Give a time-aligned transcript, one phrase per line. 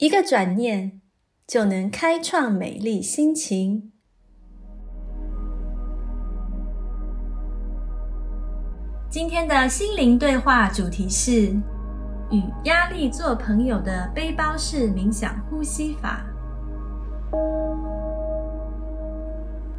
[0.00, 1.02] 一个转念
[1.46, 3.92] 就能开创美丽心情。
[9.10, 11.54] 今天的心灵对话主题是
[12.30, 16.24] 与压力做朋友的背包式冥想呼吸法。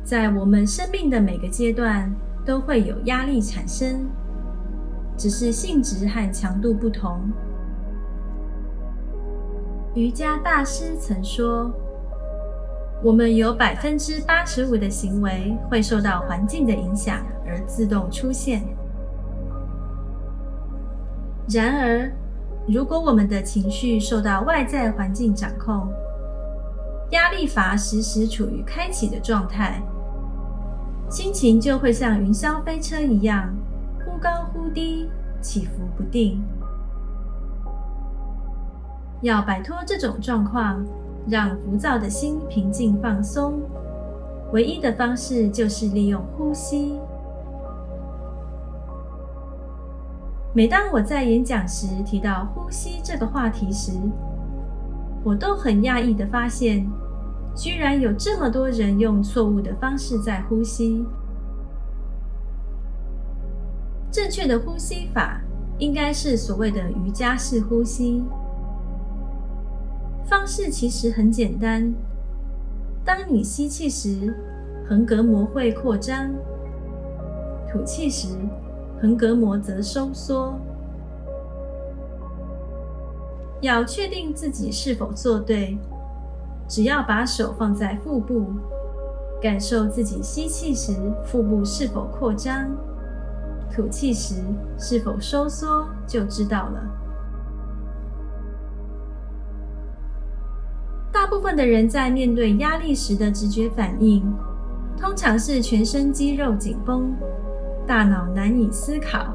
[0.03, 2.13] 在我们生命的每个阶段。
[2.43, 4.09] 都会有压力产生，
[5.15, 7.31] 只是性质和强度不同。
[9.93, 11.69] 瑜伽大师曾说
[13.03, 18.63] ：“我们有百分之八十五的行为会受到环境的影响而自动出现。
[21.49, 22.09] 然而，
[22.69, 25.85] 如果我们的情绪受到外在环境掌控，
[27.09, 29.81] 压力阀时时处于开启的状态。”
[31.11, 33.53] 心情就会像云霄飞车一样，
[34.05, 35.09] 忽高忽低，
[35.41, 36.41] 起伏不定。
[39.21, 40.83] 要摆脱这种状况，
[41.27, 43.61] 让浮躁的心平静放松，
[44.51, 46.99] 唯一的方式就是利用呼吸。
[50.53, 53.93] 每当我在演讲时提到呼吸这个话题时，
[55.23, 56.89] 我都很讶异的发现。
[57.53, 61.05] 居然有这么多人用错误的方式在呼吸。
[64.09, 65.41] 正确的呼吸法
[65.77, 68.23] 应该是所谓的瑜伽式呼吸。
[70.31, 71.93] 方式其实很简单。
[73.03, 74.33] 当你吸气时，
[74.87, 76.29] 横膈膜会扩张；
[77.69, 78.29] 吐气时，
[79.01, 80.57] 横膈膜则收缩。
[83.59, 85.77] 要确定自己是否做对。
[86.65, 88.45] 只要把手放在腹部，
[89.41, 90.93] 感受自己吸气时
[91.25, 92.71] 腹部是否扩张，
[93.69, 94.35] 吐气时
[94.79, 97.00] 是否收缩，就知道了。
[101.11, 104.23] 大部分的人在面对压力时的直觉反应，
[104.97, 107.13] 通常是全身肌肉紧绷，
[107.85, 109.33] 大脑难以思考，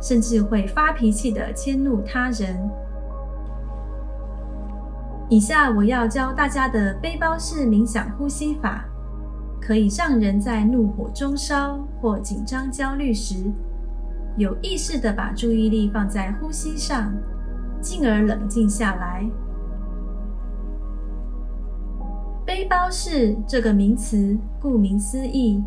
[0.00, 2.58] 甚至会发脾气的迁怒他人。
[5.28, 8.84] 以下我要教大家的背包式冥想呼吸法，
[9.60, 13.34] 可以让人在怒火中烧或紧张焦虑时，
[14.36, 17.12] 有意识的把注意力放在呼吸上，
[17.82, 19.28] 进而冷静下来。
[22.66, 25.62] 包式这个名词，顾名思义，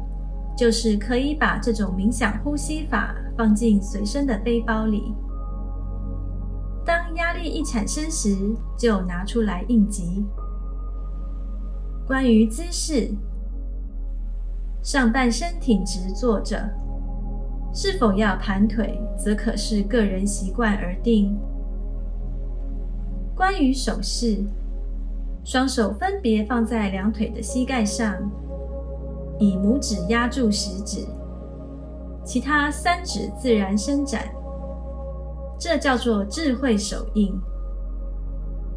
[0.56, 5.14] 就是可以把这种冥想呼吸法放进随身的背包里。
[6.86, 8.36] 当压力一产生时，
[8.78, 10.26] 就拿出来应急。
[12.08, 13.12] 关于姿势，
[14.82, 16.68] 上半身挺直坐着，
[17.74, 21.38] 是否要盘腿，则可视个人习惯而定。
[23.36, 24.44] 关于手势，
[25.50, 28.16] 双手分别放在两腿的膝盖上，
[29.40, 31.08] 以拇指压住食指，
[32.24, 34.22] 其他三指自然伸展。
[35.58, 37.34] 这叫做智慧手印，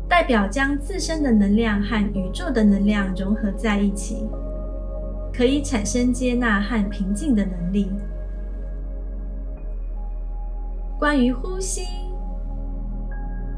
[0.08, 4.26] 代表将自身的能量和宇宙的能量融合在一起，
[5.30, 7.92] 可以产生接纳和平静的能力。
[10.98, 11.82] 关于呼吸，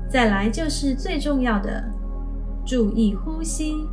[0.08, 1.84] 再来就是最重要的，
[2.64, 3.86] 注意呼吸。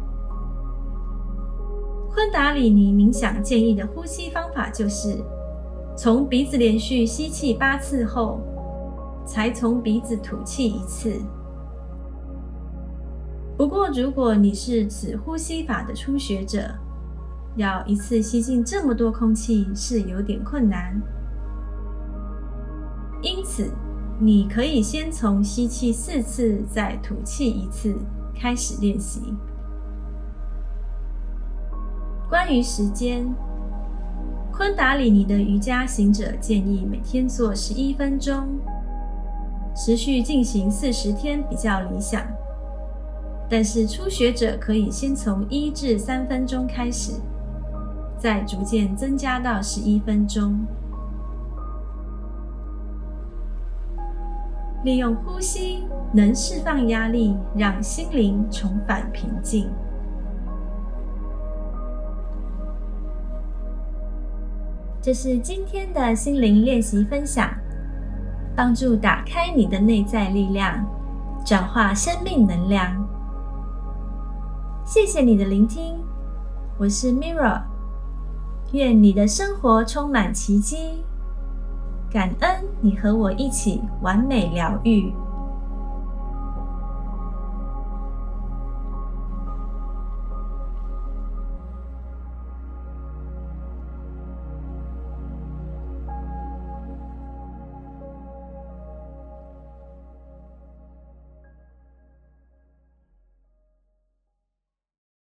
[2.09, 5.17] 昆达里尼冥想建议的呼吸方法就是，
[5.95, 8.39] 从鼻子连续吸气八次后。
[9.23, 11.21] 才从鼻子吐气一次。
[13.55, 16.69] 不过，如果你是此呼吸法的初学者，
[17.55, 20.99] 要一次吸进这么多空气是有点困难。
[23.22, 23.69] 因此，
[24.19, 27.96] 你可以先从吸气四次，再吐气一次
[28.41, 29.22] 开始练习。
[32.28, 33.32] 关于时间，
[34.52, 38.59] 昆达里尼的瑜伽行者建议每天做十一分钟。
[39.76, 42.26] 持续进行四十天比较理想，
[43.47, 47.14] 但是初学者可以先从一至三分钟开始，
[48.17, 50.59] 再逐渐增加到十一分钟。
[54.83, 59.69] 利用呼吸能释放压力，让心灵重返平静。
[65.01, 67.49] 这是今天的心灵练习分享，
[68.55, 70.84] 帮助打开你的内在力量，
[71.45, 73.07] 转化生命能量。
[74.85, 76.03] 谢谢你的聆听，
[76.77, 77.61] 我是 Mirra，
[78.73, 81.03] 愿你的生活充满奇迹。
[82.11, 85.13] 感恩你和我一起完美疗愈。